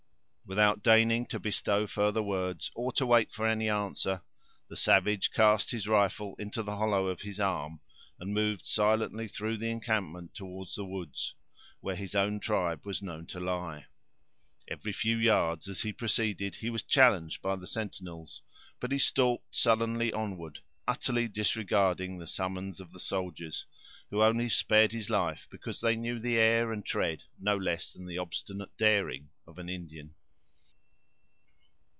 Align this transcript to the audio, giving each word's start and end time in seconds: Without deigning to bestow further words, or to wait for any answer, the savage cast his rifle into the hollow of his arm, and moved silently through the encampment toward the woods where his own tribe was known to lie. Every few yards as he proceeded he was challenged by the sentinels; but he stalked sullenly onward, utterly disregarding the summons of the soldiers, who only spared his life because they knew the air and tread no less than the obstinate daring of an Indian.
Without 0.43 0.83
deigning 0.83 1.25
to 1.27 1.39
bestow 1.39 1.87
further 1.87 2.21
words, 2.21 2.71
or 2.75 2.91
to 2.91 3.05
wait 3.05 3.31
for 3.31 3.47
any 3.47 3.69
answer, 3.69 4.21
the 4.67 4.75
savage 4.75 5.31
cast 5.31 5.71
his 5.71 5.87
rifle 5.87 6.35
into 6.37 6.61
the 6.61 6.75
hollow 6.75 7.07
of 7.07 7.21
his 7.21 7.39
arm, 7.39 7.79
and 8.19 8.33
moved 8.33 8.65
silently 8.65 9.29
through 9.29 9.55
the 9.55 9.69
encampment 9.69 10.33
toward 10.35 10.67
the 10.75 10.83
woods 10.83 11.35
where 11.79 11.95
his 11.95 12.15
own 12.15 12.37
tribe 12.41 12.85
was 12.85 13.01
known 13.01 13.25
to 13.27 13.39
lie. 13.39 13.85
Every 14.67 14.91
few 14.91 15.15
yards 15.17 15.69
as 15.69 15.83
he 15.83 15.93
proceeded 15.93 16.55
he 16.55 16.69
was 16.69 16.83
challenged 16.83 17.41
by 17.41 17.55
the 17.55 17.65
sentinels; 17.65 18.41
but 18.81 18.91
he 18.91 18.99
stalked 18.99 19.55
sullenly 19.55 20.11
onward, 20.11 20.59
utterly 20.85 21.29
disregarding 21.29 22.17
the 22.17 22.27
summons 22.27 22.81
of 22.81 22.91
the 22.91 22.99
soldiers, 22.99 23.65
who 24.09 24.21
only 24.21 24.49
spared 24.49 24.91
his 24.91 25.09
life 25.09 25.47
because 25.49 25.79
they 25.79 25.95
knew 25.95 26.19
the 26.19 26.37
air 26.37 26.73
and 26.73 26.85
tread 26.85 27.23
no 27.39 27.55
less 27.55 27.93
than 27.93 28.05
the 28.05 28.17
obstinate 28.17 28.75
daring 28.75 29.29
of 29.47 29.57
an 29.57 29.69
Indian. 29.69 30.13